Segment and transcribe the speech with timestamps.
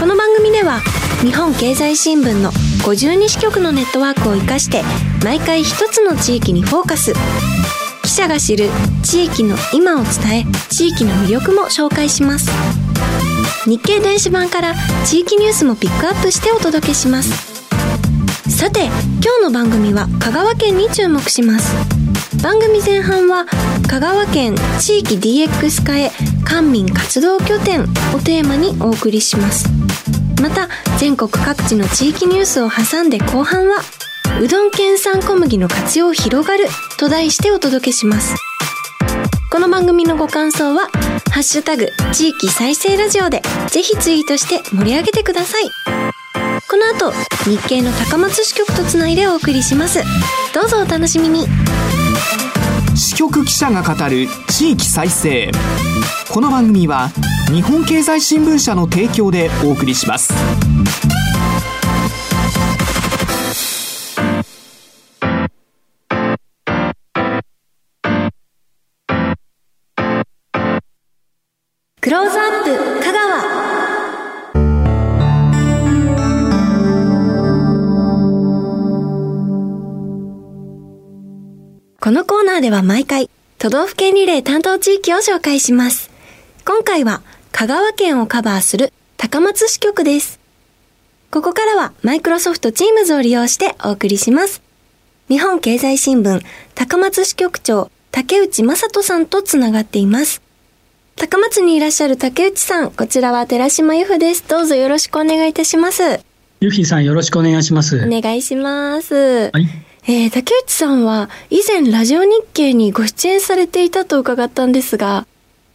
[0.00, 0.80] この番組では
[1.22, 2.52] 日本経済新聞の
[2.84, 4.82] 52支局のネットワークを生かして
[5.24, 7.14] 毎回一つの地域にフォーカス。
[8.04, 8.68] 記者が知る
[9.02, 12.48] 地域の今を伝え地域の魅力も紹介します。
[13.66, 17.30] 日経電子版から地域ニュースもピックアップしてお届けします。
[18.48, 18.92] さて今
[19.40, 21.74] 日の番組は香川県に注目します。
[22.40, 23.46] 番組前半は
[23.88, 26.12] 香川県地域 DX 化へ
[26.44, 27.86] 官民活動拠点を
[28.24, 29.77] テーマにお送りします。
[30.40, 33.78] また全国各地の地域ニュースを挟んで後半は
[34.40, 36.66] うどん県産小麦の活用広がる
[36.98, 38.34] と題してお届けします。
[39.50, 40.88] この番組のご感想は
[41.32, 45.70] 「ハッシュタグ地域再生ラジオ」でぜひツイートして盛り上げてください。
[46.68, 47.12] この後
[47.44, 50.02] 日経の高松支局とつないでお送りします。
[50.54, 51.48] どうぞお楽しみに。
[52.94, 55.50] 支局記者が語る地域再生。
[56.30, 57.08] この番組は
[57.50, 60.34] 日本経済新聞社の提供でお送りします
[72.00, 73.42] クローズアップ香川
[82.00, 86.07] このコーナーでは毎回都道府県リレー担当地域を紹介します。
[86.68, 90.38] 今回は香川県をカバーする高松支局です。
[91.30, 94.60] ここからはマイクロソフト Teams を利用してお送りします。
[95.30, 96.42] 日本経済新聞
[96.74, 100.42] 高松支局長竹内正人さんとつながっています。
[101.16, 104.46] 高松にいらっしゃる竹内さん、こちらは寺島由布です。
[104.46, 106.20] どうぞよろしくお願いいたします。
[106.60, 107.96] ゆきさんよろしくお願いします。
[107.96, 109.50] お願いします。
[109.54, 109.66] はい。
[110.06, 115.26] えー、竹内さんは以前ラジオ日経にご出演されていたと伺ったんですが、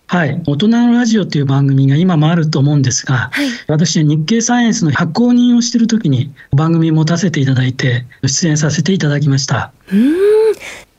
[0.07, 0.41] はい。
[0.45, 3.47] 大人のラジオという番組が今もあると思うんですが、はい。
[3.67, 9.71] 私は日経サイエンスの発行人をしている時に番組持たせていただいて出演させていただきました。
[9.91, 10.13] うーん。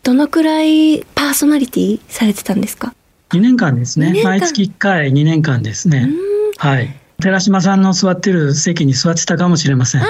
[0.02, 2.94] どのくらいパーソナリティされてたんですか
[3.30, 4.20] ？2年間ですね。
[4.22, 6.08] 毎月1回2年間ですね。
[6.58, 6.94] はい。
[7.20, 10.02] 寺島さんの座ってる席に座ってたかもしれません。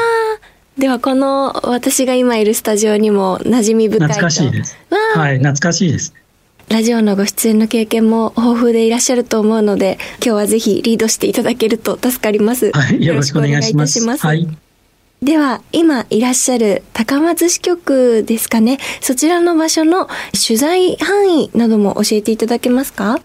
[0.78, 4.14] ではこの私が今いるスタジオにも馴染み深いと。
[4.14, 4.76] 懐かしいです。
[5.14, 5.38] はい。
[5.38, 6.14] 懐かしいです。
[6.68, 12.72] ラジオのご出演の経験も豊富でいらっしゃると思うので、今日はぜひリードしていただけると助かります。
[12.72, 13.04] はい。
[13.04, 13.98] よろしくお願いします。
[14.00, 14.58] よろしくお願いいたしはい。
[15.22, 18.78] では、今いらっしゃる高松支局ですかね。
[19.00, 20.08] そちらの場所の
[20.46, 23.20] 取材範囲なども教えていただけますか？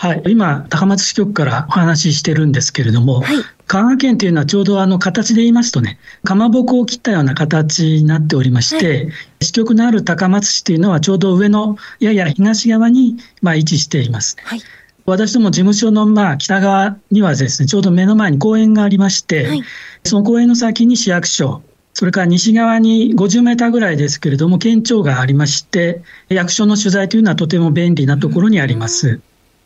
[0.00, 14.36] はい、今、高松支局からお話ししてるんですけれども、はい香川県というのはちょうどあの形で言いますとね、かまぼこを切ったような形になっておりまして、支局のある高松市というのはちょうど上のやや東側にまあ位置しています。
[14.42, 14.60] はい。
[15.06, 19.62] 私ども事務所のまあ北側にはですね、ちょうど目の前に公園がありまして、はい
[20.02, 21.62] その公園の先に市役所、
[21.94, 29.20] それから西側に50メーターぐらいですけれども、県庁がありまして、役所の取材というのはとても便利なところにあります。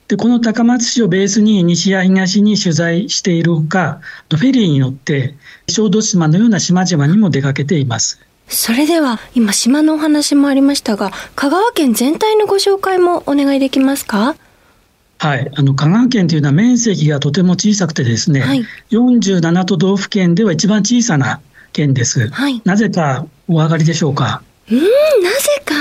[0.09, 5.35] で、この高松市をベースに西や東に取材しているほか、フェリーに乗って
[5.69, 8.21] 小豆島のような島々にも出かけています。
[8.47, 14.37] それでは、今島のお話もありましたが、香川県全体のご紹介もお願いできますか？
[15.17, 21.41] はい、あの香川県というのは面積がとても小さくてですね、はい47都道府県では一番小さな
[21.73, 22.29] 県です。
[22.29, 24.43] はいなぜかお分かりでしょうか？
[24.69, 25.75] うーん、なぜか？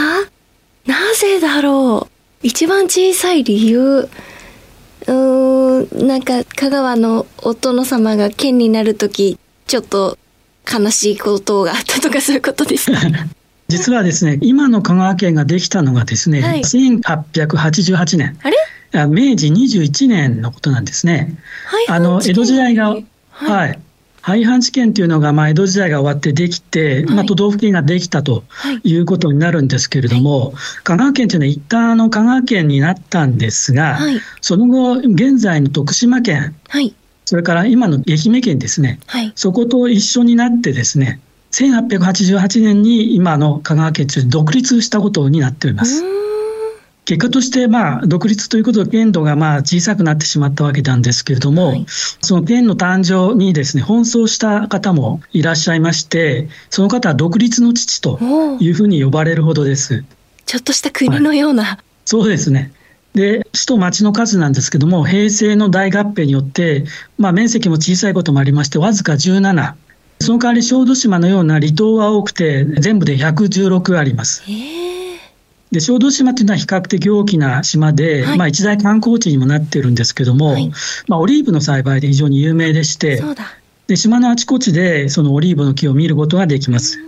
[0.85, 2.12] なぜだろう？
[2.43, 4.09] 一番小さい理由。
[5.07, 9.37] うーん、なんか香川のお殿様が県になるとき、
[9.67, 10.17] ちょっと
[10.71, 12.99] 悲しいことがあったとかそういうことですか？
[13.69, 18.57] 実はですね、今の香川県ができたのがですね、はい1888年、あれ？
[19.01, 21.35] あ明治21年のことなんですね。
[21.65, 21.85] はい。
[21.89, 23.05] あの江戸時代が、はい。
[23.31, 23.79] はい、
[24.23, 28.43] 廃藩置県というのが、まあ、江戸時代が終わってできて、まあ、都道府県ができたと
[28.83, 28.93] い。
[28.95, 30.53] うことになるんですけれども、はい、
[30.83, 36.55] 香川県というのは一旦あの香川県になったんですが、はい、その後、現在の徳島県、
[37.25, 38.99] それから今の愛媛県ですね、
[39.35, 41.19] そこと一緒になってですね、
[41.51, 46.22] 1888年に今の香川県と独立したことになっております。
[47.05, 58.19] 結果として、まあ、独立ということで、限度がまあ小さくなってしまったわけなんですけれども、はい、その県の誕生にですね、奔走した方もいらっしゃいまして、その方は独立の父と
[58.59, 60.05] いうふうに呼ばれるほどです。
[60.45, 61.63] ちょっとした国のような。
[61.63, 62.71] はい、そうですね。
[63.13, 66.85] で、首都町の数なんですけども、平成の大合併によって、
[67.17, 69.73] まあ、面積も小さいこともありまして、わずか17。
[70.21, 74.43] その代わり小豆島のような離島は多くて、全部で116あります。
[75.73, 80.71] で小豆島というのは比較的大きな島で、はい、まあ、一大観光地にもなってるんですけども、はい、
[81.07, 83.21] まあ、オリーブの栽培で非常に有名でして
[83.87, 86.99] で島のあちこちでそのオリーブの木を見ることができます。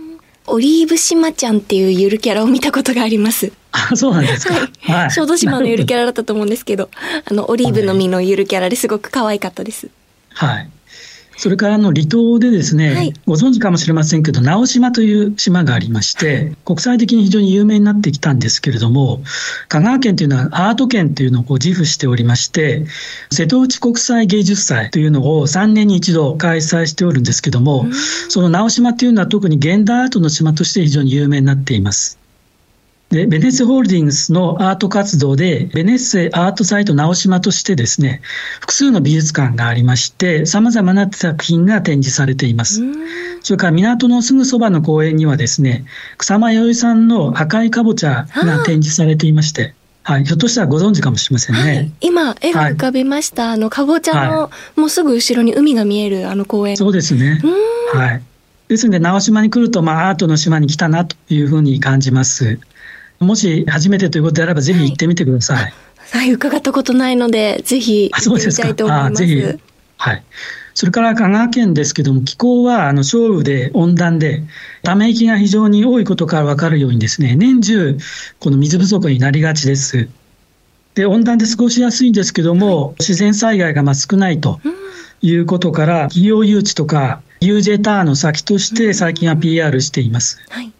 [0.48, 3.52] オリーブ島ちゃんっていうゆるキャラを見たことがあります。
[3.72, 4.54] あ、そうなんですか。
[4.82, 5.10] はい。
[5.10, 6.88] 小豆島のゆるキャラだったと思うんですけど、
[7.24, 9.88] あの、オリーブの実のゆるキャラですごく可愛かったです。
[10.34, 10.70] はい。
[11.36, 19.22] それからの離島でですね、はい、ご存知かもしれませんけど、直島という島がありまして、国際的に非常に有名になってきたんですけれども、
[19.68, 22.86] 香川県というのはアート県というのをこう自負しておりまして、
[23.30, 27.86] 瀬戸内国際芸術祭というのを3年に一度開催しておるんですけども、
[28.28, 32.18] その直島というのは特に現代アートの島として非常に有名になっています。
[33.10, 38.20] で、ベネッセホールディングスのアート活動で、ベネッセアートサイト直島としてですね、
[38.60, 42.82] 複数の美術館がありまして、様々な作品が展示されています。
[43.42, 45.84] それから港のすぐそばの公園にはですね、
[46.18, 51.62] 草間彌生さんの赤いかぼちゃが展示されていまして、はい、ひょっとしたらご存知かもしれませんね。
[51.62, 53.46] はい、今、絵が浮かびました。
[53.46, 56.76] はい、あの、かぼちゃの、はい、もうすぐ後ろに海が見えるあの公園。
[56.76, 57.40] そうですね。
[57.92, 58.22] はい。
[58.68, 62.58] ですので、直島に来ると、まあ、アートの島に来たなというふうに感じます。
[63.20, 65.72] もし初めてということであれば、ぜひ行ってみてください。
[66.12, 69.26] はい、伺ったことないので、ぜひ行ってみたいと思います。
[69.26, 69.58] す
[69.96, 70.22] はい。
[70.74, 74.42] それから香川県ですけども、気候はあの少雨で温暖で、
[74.82, 77.98] ため息が非常に多いことから分かるようにですね、年中、
[78.40, 80.08] この水不足になりがちです。
[80.94, 84.60] で、温暖で過ごしやすいんですけども、自然災害がまあ少ないと
[85.22, 90.38] いうことから、企業誘致とか、UJ ターの先として最近は PR しています。
[90.50, 90.75] はい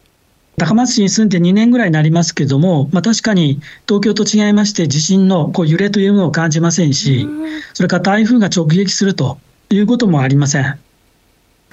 [0.58, 7.28] 高松市に住んで2年ぐらいになりますけども、まあ、確かに東京と違いまして、地震のこう揺れというのを感じませんし、
[7.74, 9.38] それから台風が直撃すると
[9.68, 10.64] いうこともありません。
[10.66, 10.78] あ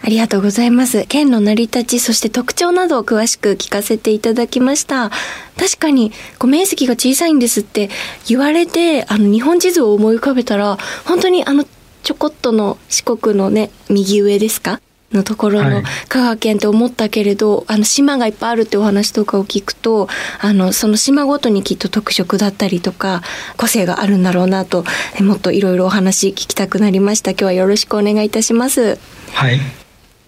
[0.07, 1.05] りがとうございます。
[1.07, 5.11] 県の成り立ち、そして特徴などを詳しく聞かせていただきました。
[5.57, 7.89] 確かに、こう面積が小さいんですって
[8.27, 11.65] 言われて、あの、日本地図を思い浮かべたら、本当にあの、
[12.03, 14.81] ちょこっとの四国のね、右上ですか？
[15.13, 20.07] のところの香川県って思ったけれど、はい、あの島がいっぱいあるってお話とかを聞くと
[20.41, 23.21] あのその島ごとにきっと特色だったりとか
[23.57, 24.83] 個性があるんだろうなと
[25.21, 27.31] もっといろいろお話聞きたくなりました。
[27.31, 28.97] 今日はよろしくお願いいたします。
[29.31, 29.59] はい。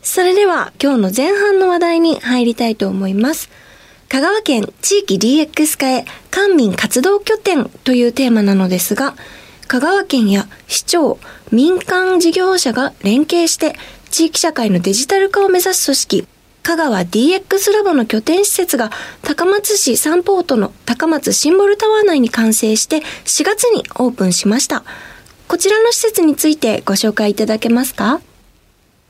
[0.01, 3.49] それでは今日の前半の話題に入りたいと思います。
[4.07, 9.15] 香川県地域 DX 化へ官民活動拠点というテーマなのですが
[9.67, 11.17] 香川県や市長
[11.51, 13.75] 民間事業者が連携して
[14.15, 16.27] 地域社会のデジタル化を目指す組織、
[16.63, 18.89] 香川 DX ラボの拠点施設が
[19.21, 24.85] 高松市サンポートの高松シンボルタワー内に完成して4月にオープンしました。
[25.49, 28.21] こちらの施設についてご紹介いただけますか？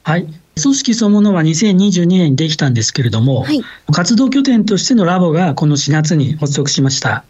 [0.01, 0.25] はい。
[0.59, 7.25] 組織そのものは2022年にできたんですけれども、はい、活動拠点としてのラボがこの4月に発足しました。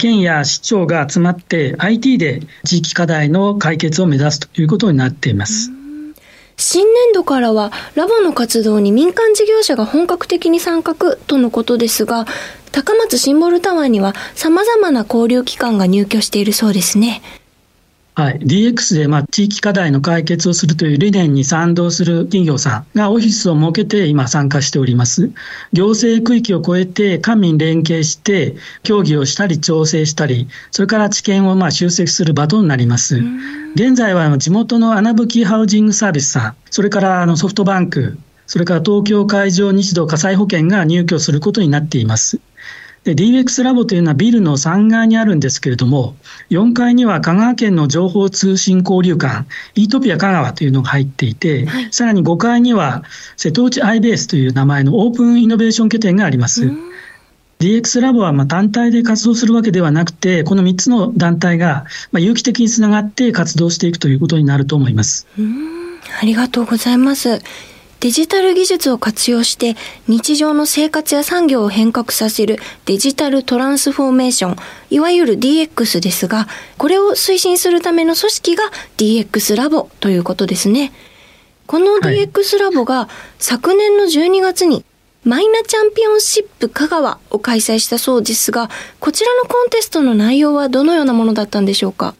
[0.00, 5.72] 県や市長が集まって IT で地域課題の解決を目指すということになっています。
[6.56, 12.26] 新年度からはラボの活動に民間事業者が本格的に参画とのことですが、
[12.72, 17.22] 高松シンボルタワーには様々な交流機関が入居しているそうですね。
[18.18, 25.30] はい、DX でまあ地域課題の解決をするという理念に賛同する企業さんがオフィスを設けて今参加しております。
[25.74, 33.20] 行政区域を超えて官民連携して協議をしたり調整したり、それから知見をまあ集積する場となります。
[33.74, 42.40] 現在は地元の穴吹ハウジングサービスさん、それからあのソフトバンク、それから東京海上日動火災保険が入居することになっています。
[43.06, 46.16] で DX ラボというのはビルの3階にあるんですけれども、
[46.50, 49.46] 4階には香川県の情報通信交流館、
[49.76, 53.04] イートピア香川というのが入っていて、はい、さらに5階には
[53.36, 56.68] 瀬戸内アイベースという名前のオープンイノベーション拠点があります。
[57.60, 65.28] DX ラボはまあ単体で活動するわけではなくて、この3つの団体がまあ有機的につながって活動していくということになると思います。
[66.20, 67.40] ありがとうございます。
[68.00, 69.74] デジタル技術を活用して
[70.06, 74.56] 日常の生活や産業を変革させるデジタルトランスフォーメーション、
[74.90, 78.64] いわゆる DX ですが、これを推進するための組織が
[78.98, 80.92] DX ラボということですね。
[81.66, 84.84] この DX ラボが昨年の12月に
[85.24, 92.14] マイナチャンピオンシップ香川を開催したそうですが、こちらのコンテストの内容はどのようなものだったんでしょうか？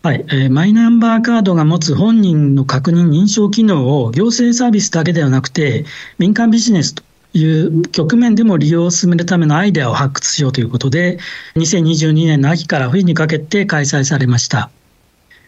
[0.00, 5.86] はい、えー、マイナンバーカードが持つ本人の確認認証機能を行政サービスだけではなくて
[6.18, 7.02] 民間ビジネスと
[7.34, 11.18] いう局面でも利用を進めるためのアイデアを発掘しようということで
[11.56, 14.70] 2022年の秋から冬にかけて開催されました。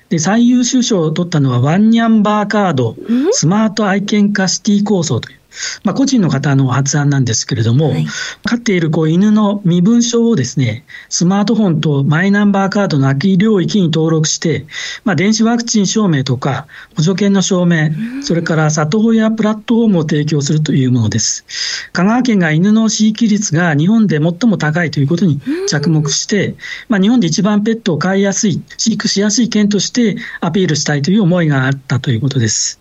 [0.08, 2.96] で最優秀賞を取ったのはワンニャンバーカード
[3.30, 5.39] スマート愛犬化シティ構想という
[5.84, 8.06] まあ、個人の方の発案なんですけれども、はい、
[8.44, 14.66] 飼っているこう犬の身分証をですね、スマートフォンとマイナンバーカードの空き領域に登録して、
[15.04, 16.66] まあ、電子ワクチン証明とか、
[16.96, 17.90] 補助犬の証明、
[18.22, 21.44] それから里親プラットフォームを提供するというものです。
[21.92, 26.54] 香川県が犬の飼育率が日本で最も高いということに着目して、
[26.88, 32.80] まあ、日本で一番ペットを飼いやすい、飼育しやすい県としてアピールしたいという思いがあったということです。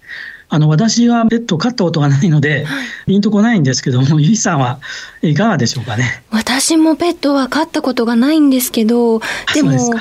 [0.51, 2.65] あの、私はペットを飼ったことがないので、
[3.05, 4.79] ピンとこないんですけども、ゆいさんは
[5.21, 6.23] いかがでしょうかね？
[6.31, 9.19] 私もペットは飼ったことがないんですけど、
[9.53, 9.93] でも、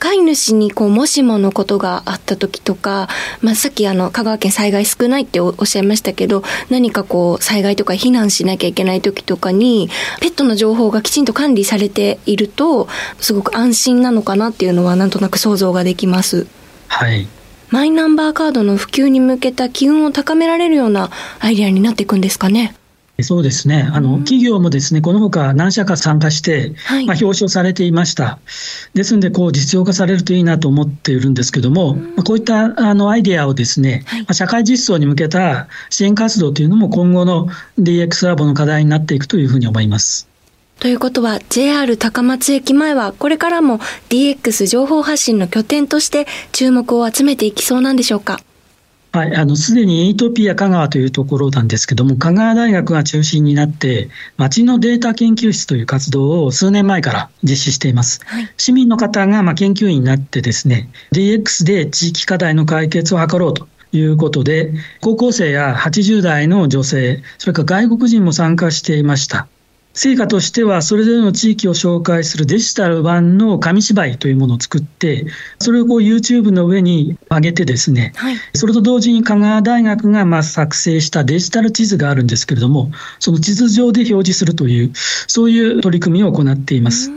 [0.00, 3.08] 飼い主にこう、もしものことがあった時とか、
[3.40, 9.88] まあ、さっきあの、香川県災害少ないっておっしゃいましたけど、何かこう、災害とか避難しなきゃいけない時とかに、
[10.20, 12.88] ペットの情報がきちんと管理されていると、
[13.20, 16.48] すごく安心なのかなっていうのはなんとなく想像ができます。
[16.88, 17.28] はい。
[17.70, 22.74] マイナンバーカードの普及に向けた機運を高められるようなアイデアになっていくんですかね。
[23.22, 23.88] そうですね。
[23.92, 28.40] あの、企業もですね、このほか何社か参加して、はい、まあ、表彰されていました。
[28.94, 40.33] ですので、こう、実用化されるといいなと思っているんですけども、まあ、こういったあのアイデアをですね、はい、まあ、社会実装に向けた支援活動というのも今後の DX ラボの課題になっていくというふうに思います。
[40.84, 43.78] ということは JR 高松駅前はこれからも
[44.10, 48.38] DX 情報発信の拠点として注目を集めていきそうなんでしょうか？
[49.12, 58.20] はい、あの、すでにエイトピア香川というところなんですけども、香川大学が中心になって、町のデータ研究室という活動を数年前から実施しています。
[58.26, 69.48] はい、市民の方がま研究員になってですね、DX で地域課題の解決を図ろうということで、高校生や80代の女性、それから外国人も参加していました。
[69.94, 75.26] 成果としては、それぞれの地域を紹介するデジタル版の紙芝居というものを作って、
[75.60, 84.92] それをこう YouTube の上に上げてですね、はい、それと同時に香川大学がまあ作成したデジタル地図があるんですけれども、その地図上で表示するという、
[85.28, 87.12] そういう取り組みを行っています。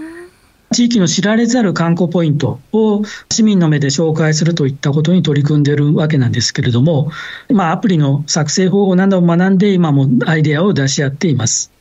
[0.71, 7.09] 地域の知られざる観光ポイントを市民の目で紹介するといったことに取り組んでいるわけなんですけれども、
[7.49, 11.71] まあ、アプリの作成方法などを学んで、今もアイデアを出し合っています。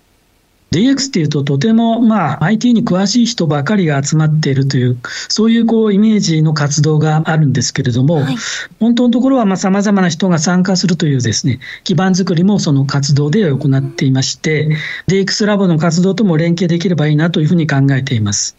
[0.76, 8.36] DX っていうととてもまあ IT に詳しい人ばかりが集まっているというそういうこうイメージの活動があるんですけれども、はい、
[8.78, 14.76] 本当のところはさまざまな人が参加するというですね基盤づくりもその活動で行っていまして
[15.08, 18.56] DX ラボの活動とも連携できればいいなというふうに考えています。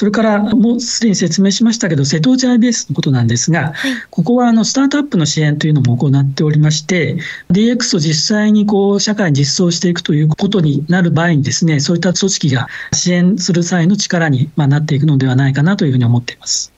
[0.00, 7.18] それからもうすでに説明しましたけど、瀬戸内 IBS のことなんですが、はい、ここはあのスタートアップの支援というのも行っておりまして、
[7.50, 16.72] DX を実際にこう社会に実装していくということになる場合にですね、そういった組織が支援する際の力になっていくのではないかなというふうに思っています。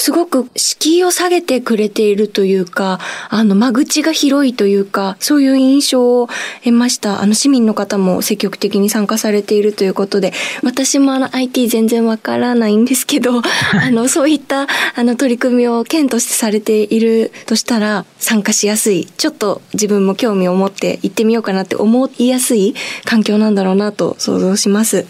[0.00, 6.28] すごく敷居を下げてくれているというか、あの、間口が広いというか、そういう印象を
[6.64, 7.20] 得ました。
[7.20, 10.32] あの、市民の方も積極的に参加されているということで、
[10.62, 13.40] 私もあの、IT 全然わからないんですけど、
[13.72, 25.06] あの、そういった、あの、取り組みを県としてされているとしたら、参加しやすい、ちょっと自分も興味を持って行ってみようかなって思いやすい環境なんだろうなと想像します。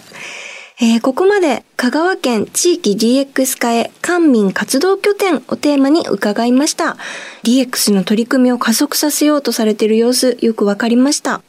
[0.82, 6.98] えー、ここまで香川県地域 DX 化へ官民活動拠点をテーマに伺いました。
[7.42, 11.40] DX の取り組みを加速させようとされている様子よくわかりました。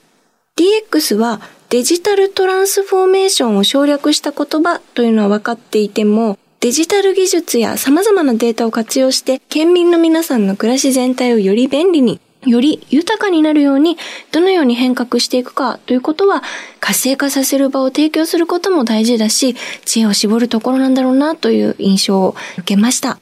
[0.56, 13.98] DX はデジタルトランスフォーメーションを省略した言葉というのは分かっていても、デジタル技術や様々なデータを活用して県民の皆さんの暮らし全体をより便利により豊かになるように、
[14.32, 16.44] どのように変革していくかということは、
[16.80, 19.56] 活性化させる場を提供することも大事だし、
[19.86, 23.20] 知恵を絞るところなんだろうなという印象を受けました。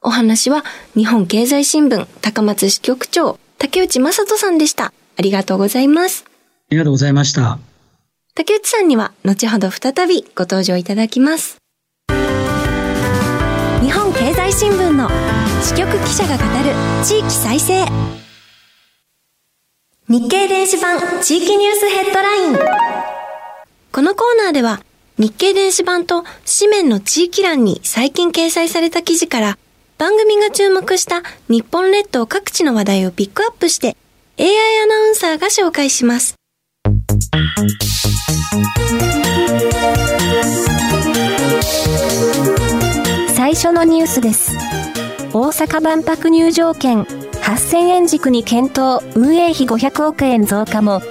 [0.00, 0.64] お話は、
[0.96, 4.92] 日本経済新聞高松支局長、竹内正人さんでした。
[5.16, 6.24] ありがとうございます。
[6.26, 6.30] あ
[6.70, 7.58] りがとうございました。
[8.34, 11.58] 竹内さんには、後ほど再びご登場いただきます。
[13.82, 15.10] 日本経済新聞の
[15.62, 16.74] 支局記者が語る
[17.04, 17.84] 地域再生。
[20.08, 22.58] 日経電子版地域ニュースヘッドライン。
[23.92, 24.82] このコーナーでは、
[25.16, 26.24] 日経電子版と
[26.58, 29.58] 紙面の地域欄に最近掲載された記事から、
[29.98, 33.96] 番組が注目した日本列島各地の話題をピックアップして、
[34.40, 34.48] AI
[34.82, 36.34] アナウンサーが紹介します。
[43.36, 44.56] 最初のニュースです。
[45.32, 47.06] 大阪万博入場券
[47.42, 51.02] 8000円軸に検討、運営費500億円増加も。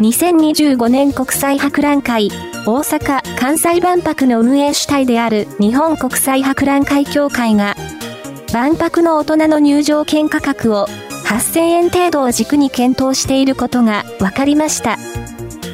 [0.00, 2.30] 2025年国際博覧会、
[2.66, 5.48] 大阪・関西万博の運営主体である。
[5.58, 7.74] 日本国際博覧会協会が、
[8.52, 10.86] 万博の大人の入場券価格を。
[11.24, 14.04] 8000円程度を軸に検討していることが。
[14.18, 14.98] 分かりました。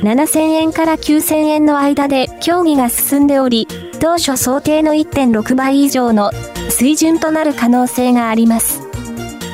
[0.03, 2.29] 7000円から9000円の間で。
[2.41, 3.67] 協議が進んでおり、
[4.01, 6.31] 当初想定の1.6倍以上の
[6.71, 8.90] 水準となる可能性があります。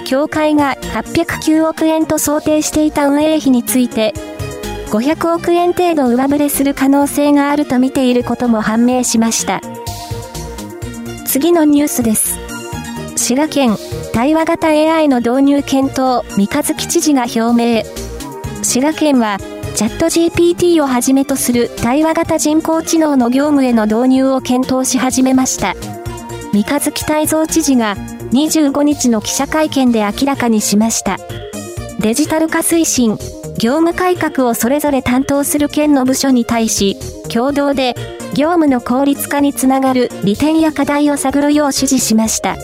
[0.06, 4.14] 協会が809億円と想定していた運営費について、
[4.90, 9.60] 500億円程度上振れする可能性があると見ていることも判明しました。
[11.26, 12.38] 次のニュースです。
[13.16, 13.76] 滋賀県、
[14.14, 17.82] 対話型 AI の導入検討、三日月知事が表明。
[18.62, 19.38] 滋賀県は、
[19.74, 25.74] チャット GPT をはじめとする対話型人工知能の業務への導入を検討し始めました。
[26.52, 27.96] 三日月泰造知事が
[28.30, 31.16] 25日の記者会見で明らかにしました。
[32.00, 33.18] デジタル化推進、
[33.58, 36.96] 業務改革をそれぞれ担当する県の部署に対し、
[37.32, 37.94] 共同で
[38.34, 42.56] 業務の効率化につながる利点や課題を探るよう指示しました。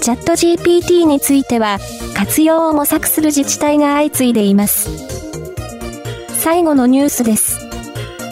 [0.00, 1.78] チャット GPT については、
[2.14, 4.90] 活用を模索する自治体が相次いでいます。
[6.38, 7.58] 最後のニュースです。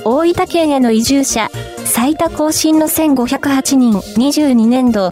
[0.04, 1.50] 大分県への移住者、
[1.84, 5.10] 最多更新の1508人、22年度、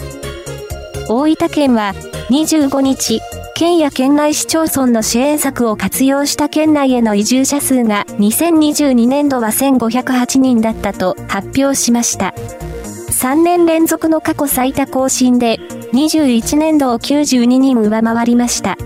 [1.11, 1.95] 大分県は
[2.29, 3.23] 25日、
[3.55, 12.35] 県や県内市町村の支援策を活用した県内への移住者数が2022年度は1508人だったと発表しました。
[12.37, 15.59] 3年連続の過去最多更新で
[15.95, 18.77] 21年度を92人上回りました。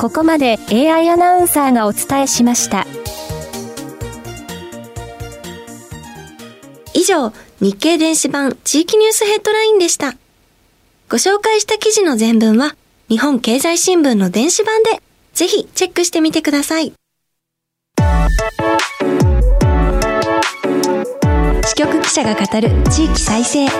[0.00, 2.84] ここまで AI アナウンサーがお伝えしました。
[6.94, 10.16] 以上、日経電子版地域ニュースヘッドラインでした。
[11.10, 12.76] ご紹介した記事の全文は、
[13.08, 15.00] 日本経済新聞の電子版で、
[15.32, 16.92] ぜひチェックしてみてください。
[21.64, 23.64] 支局記者が語る地域再生。
[23.64, 23.70] 引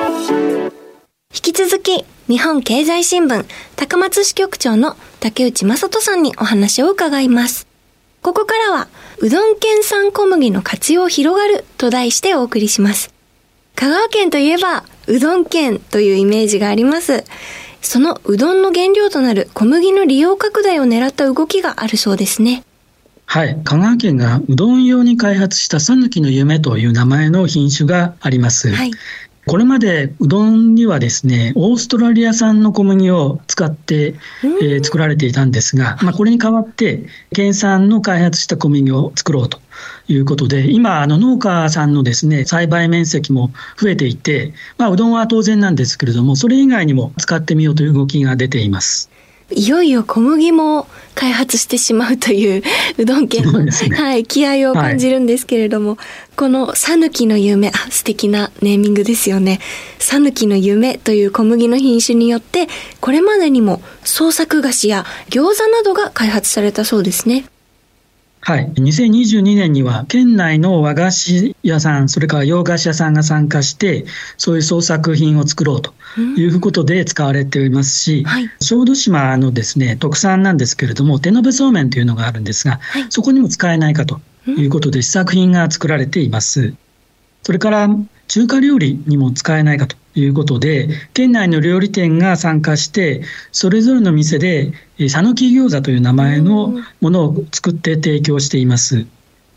[1.31, 3.45] き続き、日本経済新聞
[3.77, 7.67] 高松支局長の竹内正人さんにお話を伺います。
[8.23, 8.89] ここからは、
[9.19, 13.18] うどん県産小麦の活用広がると題してお送りします。
[13.79, 17.23] 香川県といえば、うどん県というイメージがあります。
[17.81, 22.65] そのうどんの原料となる小麦の利用拡大を狙った動きがあるそうですね。
[23.27, 23.57] はい。
[23.63, 28.69] 香川県がうどん用に開発したさぬきの夢という名前の品種があります。
[28.73, 28.91] はい。
[29.47, 39.61] これまでうどんにはですね、オーストラリア産の小麦を使って、えー、作られていたんですが、まあ、これに代わって、県産の開発した小麦を作ろうと
[40.09, 49.11] いうことで、今、あの農家さんのですね、栽培面積も増えていて、まあ、うどんは当然なんですけれども、それ以外にも使ってみようという動きが出ています。
[49.51, 52.63] いよいよ小麦も開発してしまうという
[52.99, 55.99] うどん県の、ね、はい、気合を感じるんですけれども、はい、
[56.37, 59.59] このさぬきの夢、あ、素敵なネーミングですよね。
[59.99, 62.69] さぬきの夢という小麦の品種によって、
[63.01, 67.47] これまでにも創作菓子や餃子などが開発されたそうですね。
[68.49, 74.07] はい、2022年には県内の和菓子屋さん、それから洋菓子屋さんが参加して、
[74.39, 86.73] そういう創作品を作ろうということで使われていますし、はい、小豆島のですね特産なんですけれども、手延べそうめんというのがあるんですが、はい、そこにも使えないかということで、試作品が作られています。
[87.43, 87.91] それから
[88.29, 99.07] 中華料理にも使えないかということで、県内の料理店が参加して、それぞれの店で、讃岐餃子という名前のものを作って提供しています。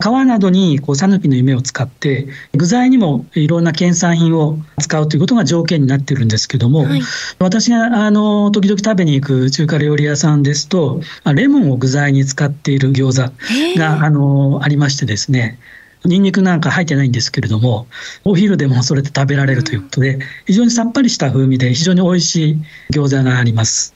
[0.02, 7.02] 皮などにこう讃岐の夢を使って具材にもいろんな県産品を使うということが条件になってるんですけども、はい、
[7.38, 11.00] 私があの時々食べに行く中華料理屋さんですと
[11.32, 15.58] レモンを具材に使っている餃子があのありましてですね
[16.04, 17.86] ニンニクなんか入ってないんですけれども、
[18.24, 22.58] お昼でもそれで食べられるということで、非常にさっぱりした風味で非常に美味しい
[22.90, 23.94] 餃子があります。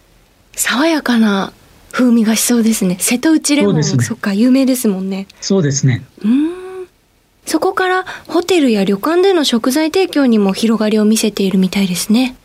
[0.55, 1.53] 爽やかな
[1.93, 2.97] 風味がしそうですね。
[3.01, 5.27] 瀬戸内レモン、そ、ね,、っか、有名ですもんね。
[5.41, 6.05] そうですね。
[6.25, 6.87] うん。
[7.45, 12.37] そこからホテルや旅館での食材提供にも広がりを見せているみたいですね。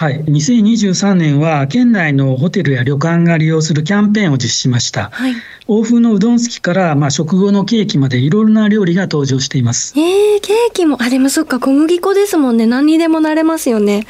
[0.00, 5.10] はい、2023年は県内のホテルや旅館が利用するキャンペーンを実施しました。
[5.10, 5.34] はい。
[5.66, 9.92] 欧風のうどんすきから、まあ、食後のケーキまでいろいろな料理が登場しています。
[10.00, 12.64] えー、ケーキも、あ、でもそっか、小麦粉ですもんね。
[12.64, 14.06] 何にでもなれますよね。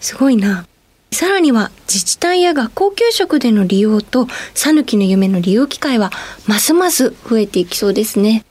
[0.00, 0.64] すごいな。
[1.12, 6.10] さらには、自治体や学校給食での利用と、さぬきの夢の利用機会は、
[6.46, 8.46] ますます増えていきそうですね。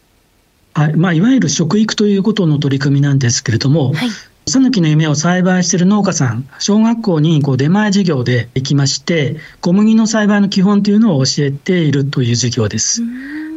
[0.76, 4.10] はいまあ、いわゆる食育ということの取り組みなんですけれども、はい。
[4.46, 13.02] さぬきの夢を栽培している農家さん、小学校にこう出前授業で行きまして、小麦の栽培の基本というのを教えているという授業です。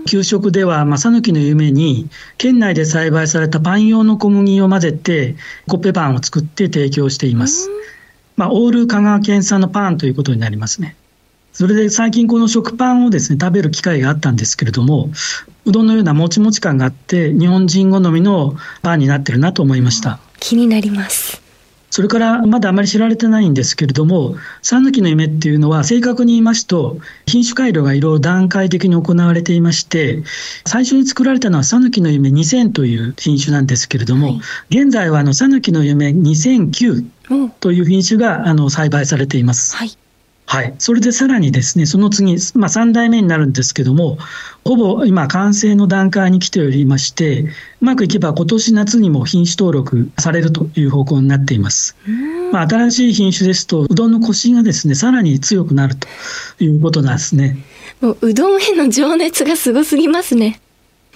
[0.06, 5.34] 給食では、まあ、さぬきの夢に、県内で栽培されたパン用の小麦を混ぜて、
[5.66, 7.68] コッペパンを作って提供しています。
[8.36, 10.94] まあ、オール香川県産のパンということになりますね。
[11.52, 15.10] それで最近この食パンをですね、食べる機会があったんですけれども、
[15.64, 20.20] うどんのようなもちもち感があって、日本人好みのパンになってるなと思いました。
[20.40, 21.46] 気になります。
[21.96, 30.22] それからまだあまり知られてないんですけれども、讃岐の夢っていうのは正確に言いますと、品種改良がいろいろ段階的に行われていまして、
[30.66, 39.74] 最初に作られたのは讃岐の夢2000という品種なんですけれども、はい現在はあの讃岐の夢2009おという品種があの栽培されています。
[39.74, 39.96] はい。
[40.48, 44.16] はい、それでさらにですね、その次、まあ、3代目になるんですけども、
[44.64, 51.96] ほぼ今、完成の段階に来ておりまして、うまくいけば今年夏にも品種登録されるという方向になっています。
[52.52, 56.08] まあ、新しい品種ですと、うどんのコシがですね、さらに強くなると
[56.62, 57.58] いうことなんですね。
[58.00, 60.60] もう、うどんへの情熱がすごすぎますね。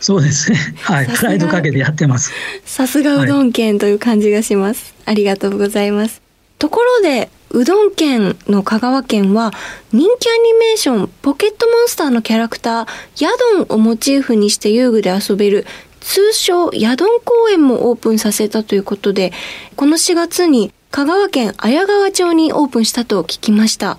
[0.01, 0.59] そうですね。
[0.83, 1.07] はい。
[1.07, 2.33] プライドかけてやってます。
[2.65, 4.95] さすがうどん県という感じがします。
[5.05, 6.21] ありがとうございます。
[6.59, 9.53] ところで、うどん県の香川県は
[9.93, 15.67] 人気アニメーションポケットモンスターのキャラクターヤドンをモチーフにして遊具で遊べる
[16.01, 19.33] 通称ヤドン公園もオープンさせたということで
[19.75, 23.99] この4月に香川県綾川町にオープンしたと聞きました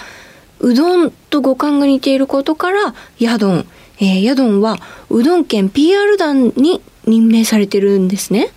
[0.59, 3.65] うどんと五感が似ていることからヤドン、
[3.99, 4.77] ヤドンは
[5.09, 8.49] うどん県 PR 団に任命されてるんですね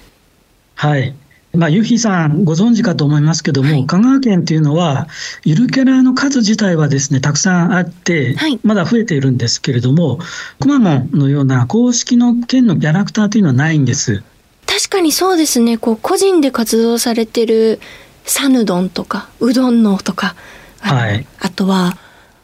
[0.77, 1.15] はい。
[1.55, 3.87] まあ、ゆひさんご存知かと思いますけども、はい。
[3.87, 5.09] 香川県っていうのは、
[5.45, 8.59] ゆるキャラの数自体はですね、たくさんあって、はい。
[8.63, 10.19] まだ増えているんですけれども、
[10.61, 14.23] くまモンのような公式の県のキャラクターというのはないんです。
[14.67, 15.79] 確かにそうですね。
[15.79, 17.81] こう個人で活動されてる
[18.25, 20.35] サヌ丼とかうどんのとか
[20.81, 21.27] あはい。
[21.39, 21.97] あとは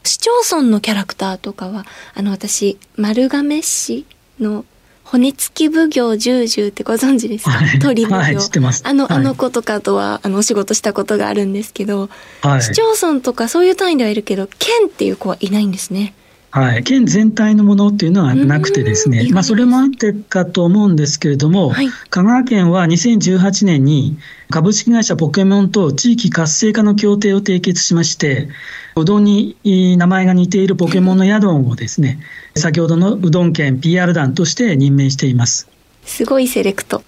[0.03, 4.05] 市町村のキャラクターとかはあの私丸亀市
[4.39, 4.65] の
[5.11, 7.79] 骨付き奉行重々ってご存知ですか、はい。
[7.83, 8.35] 鳥奉行、はい
[8.83, 9.17] あの、はい。
[9.17, 12.09] あの子とかとはあのお仕事したことがあるんですけど、
[12.41, 12.61] はい。
[12.61, 16.13] 市町村とかそういう単位ではいるけど県っていう子はいないんですね
[16.51, 24.17] はい、県全体のものっていうのはなくてですね、まあ、それもあってかと思うんですけれども、はい香川県は2018年に
[24.49, 28.49] 株式会社ポケモンと地域活性化の協定を締結しまして、
[28.97, 32.19] うどんに名前が似ているポケモンのヤドンをですね、
[32.57, 35.69] 先ほどのうどん県 PR 団として任命しています。
[36.03, 37.01] すごいセレクト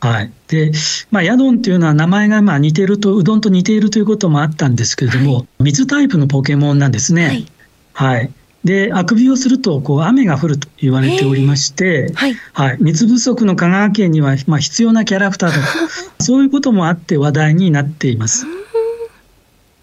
[0.00, 0.30] はい。
[0.48, 0.72] で、
[1.10, 7.26] まあ、ヤドンっていうのは名前がまあ似てると、うどんと似ているということもあったんですけれども、水タイプのポケモンなんですね。
[7.26, 7.46] はい
[7.94, 8.30] はい。
[8.64, 12.76] で、あくびをすると、こう、雨が降ると言われておりまして、はいはい。
[12.80, 15.62] 水不足の香川県には、まあ、必要なキャラクターだと、
[16.24, 18.46] そういうこともあって話題になっています。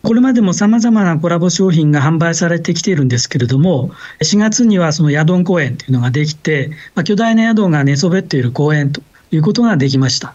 [0.04, 3.92] これまでも様々なコラボ商品が販売されてきているんですけれども、
[4.24, 10.34] 4月にはそのヤドン公園というのができて、まあ、巨大なヤドンが寝そべっている公園ということができました。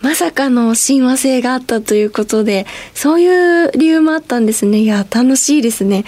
[0.00, 4.78] まさかの親和性があったということで、そういう理由もあったんですね。
[4.78, 6.04] いや、楽しいですね。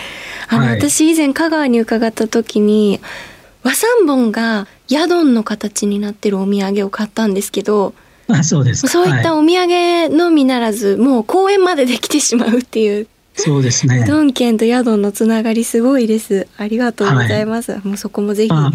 [0.48, 3.00] あの、はい私以前香川に伺った時に、
[3.62, 7.94] 和三本がヤドンの形になってるお土産を買ったんですけど、
[8.28, 8.88] あそうです。
[8.88, 14.06] そういったはお土産のみならず、もう公園までできてしまうっていう、そうですねう。
[14.06, 16.48] どん県とヤドンのつながりすごいです。
[16.56, 17.78] ありがとうございます。
[17.84, 18.72] もうそこもぜひ行あっ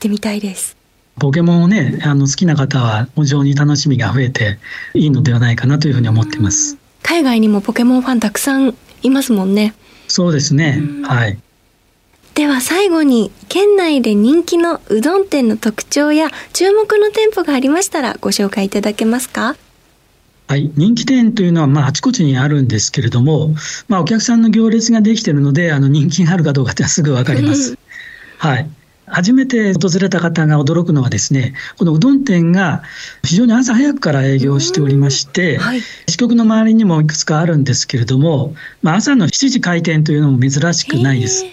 [0.00, 0.76] てみたいです。
[1.18, 4.58] ポケモンをね、あの好きな方は非常に楽しみが増えて
[4.94, 6.76] いいのではないかなというふうに思っています。
[7.02, 9.74] 海外にもポケモンファンたくさんいますもんね。
[10.08, 10.80] そうですね。
[11.04, 11.38] はい。
[12.34, 19.54] では最後に県内で人気のうどん店の特徴や注目の店舗がありましたらご紹介いただけますか？
[20.48, 23.54] はい、人気店というのは、まあ、あちこちにあるんですけれども、
[23.88, 27.78] まあ、お客さんの行列ができているので、あの人気があるかどうかってのはすぐわかります。
[28.38, 28.68] はい。
[29.06, 32.82] 初めて訪れた方が驚くのはですね、このうどん店が
[33.22, 35.80] 非常に朝早くから営業しておりまして、はい。
[36.08, 41.44] 支局の周りにもいくつかあるんですけれども、まあ、朝の7時開店というのも珍しくないです。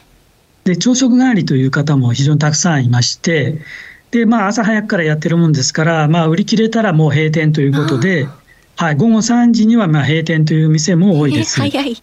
[0.64, 3.62] で、朝食帰りという方も非常にたくさんいまして、
[4.12, 8.28] で、まあ、朝早くからやってるもんですから、まあ、売り切れたらもう閉店ということで、
[8.76, 11.60] はい、午後3時にはまあ閉店という店も多いです。
[11.60, 12.02] 早い。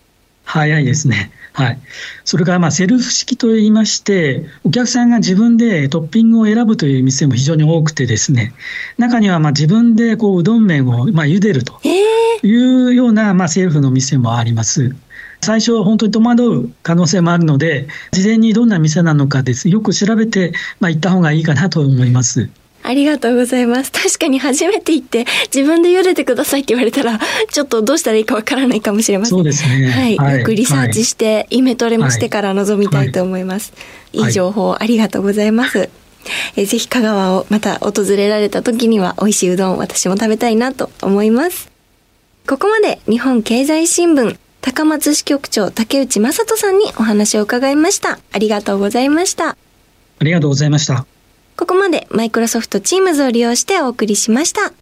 [0.48, 1.30] 早いですね。
[1.52, 1.78] はい。
[2.24, 8.54] それからまあセルフ式といいまして、お客さんが自分でトッピングを選ぶという店も非常に多くてですね、
[8.96, 11.78] 中にはまあ自分でこううどん麺をまあ茹でると
[12.42, 14.96] いうようなまあセルフの店もあります。
[15.42, 22.48] 最初、本当に戸惑う可能性もあるので、事前にどんな店なのかです、よく調べて、まあ、行った方がいいかなと思います。
[22.88, 23.92] ありがとうございます。
[23.92, 27.20] 確かに初めて行って自分で茹でてくださいって言われたら、
[27.50, 29.30] ちょっとどうしたらいいかわからないかもしれません。
[29.36, 29.90] そうですね。
[29.90, 30.16] はい。
[30.16, 33.74] はい、よくリサーチして、はい、イメトレもしてから臨みたいと思います。
[34.14, 35.90] はい、いい情報ありがとうございます。
[36.56, 41.70] えぜひ香川をまた訪れられた時には美味しいうどん私も食べたいなと思います。
[42.46, 48.18] ここまで日本経済新聞高松支局長竹内正人さんにお話を伺いました。
[48.32, 49.50] ありがとうございました。
[49.50, 49.56] あ
[50.24, 51.17] りがとうございました。
[51.58, 54.72] ここまでマイクロソフト Teams を利用してお送りしました。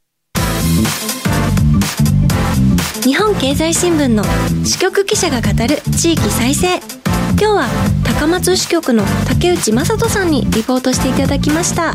[3.02, 4.22] 日本経済新聞の
[4.62, 6.76] 支局記者が語る地域再生。
[7.38, 7.68] 今日は
[8.04, 11.94] 高松支局の竹内正人さんにリポートしていただきました。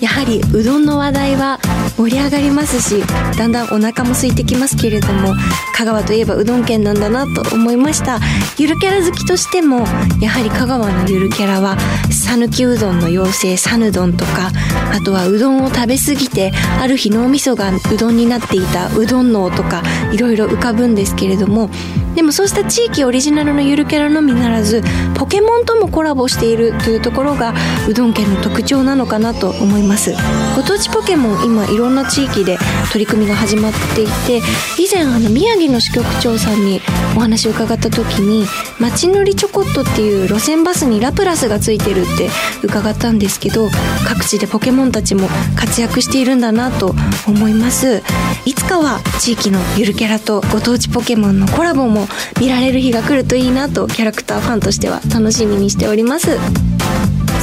[0.00, 1.58] やはりうどんの話題は
[2.00, 3.04] 盛り上がりますし
[3.36, 5.34] だんだんお腹も空いてきますけれども
[5.74, 8.20] 香川といえばうどん県なんだなと思いました。
[8.58, 9.86] ゆるキャラ好きとしても
[10.20, 11.76] やはり香川のゆるキャラは
[12.10, 14.50] 讃岐うどんの妖精さぬどんとか
[14.92, 19.82] あとはうどんを食べ過ぎてある日脳みそがうどんになっていたうどん脳とか
[20.12, 21.70] いろいろ浮かぶんですけれども
[22.14, 24.82] でもそうした地域オリジナルのゆるキャラのみならず
[25.14, 27.54] ポケモンともコラボしているというところが
[27.88, 30.14] うどん県の特徴なのかなと思います。
[30.56, 32.58] ご当地ポケモン今いろんな地域で
[32.92, 34.38] 取り組みが始まっていて
[34.78, 36.80] 以前あの宮城の支局長さんに
[37.16, 38.46] お話を伺った時に
[38.78, 42.30] 街乗りチョコットっていう路線バスにラプラスがついてるって
[42.62, 43.68] 伺ったんですけど
[44.06, 46.94] 各地でポケモンたちも活躍しているんだなと
[47.26, 48.02] 思います。
[48.46, 52.06] いつかは地域のゆるキャラとご当地ポケモンのコラボも
[52.40, 56.38] 見られる日が来るといいなとキャラクターファンとしては楽しみにしております。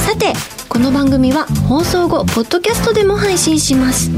[0.08, 0.32] さて
[0.70, 4.08] この番組は放送後ポッドキャストでも配信します。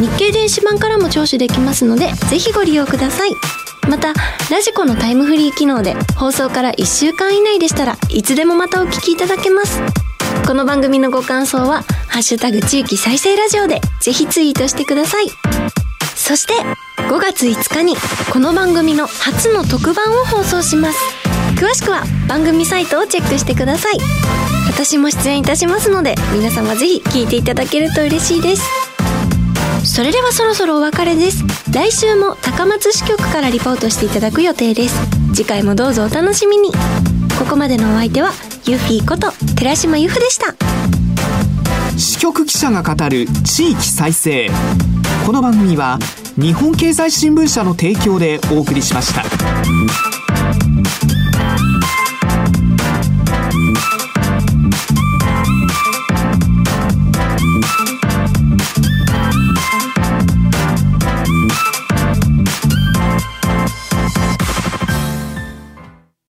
[0.00, 3.30] 日経電子版からも聴取できますのでぜひご利用ください。
[3.88, 4.12] また
[4.52, 9.80] ラジコのタイムフリー機能で放送から1週間以内でしたらいつでもまたお聞きいただけます。
[10.46, 15.26] この番組のご感想は「ハッシュタグ地域再生ラジオ」でぜひツイートしてください。
[16.14, 16.54] そして
[16.98, 17.96] 5月5日に
[18.30, 21.00] この番組の初の特番を放送します。
[21.56, 24.61] 詳しくは番組サイトをチェックしてください。
[24.84, 28.64] 私も出演いたしますので皆様ぜひ聞いていただけると嬉しいです。
[29.84, 31.44] それではそろそろお別れです。
[31.72, 34.96] 来週も高松支局からリポートしていただく予定です。
[35.32, 36.72] 次回もどうぞお楽しみに。
[37.38, 38.32] ここまでのお相手は
[38.66, 40.56] ユフィこと寺島由布でした。
[41.96, 44.50] 支局記者が語る地域再生。
[45.24, 46.00] この番組は
[46.36, 49.22] 日本経済新聞社の提供でお送りしました。